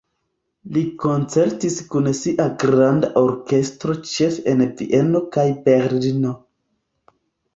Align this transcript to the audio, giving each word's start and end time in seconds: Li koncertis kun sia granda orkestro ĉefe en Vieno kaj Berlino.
Li 0.75 0.81
koncertis 1.01 1.75
kun 1.95 2.07
sia 2.19 2.47
granda 2.63 3.09
orkestro 3.21 3.95
ĉefe 4.13 4.45
en 4.53 4.63
Vieno 4.79 5.21
kaj 5.37 5.47
Berlino. 5.67 6.33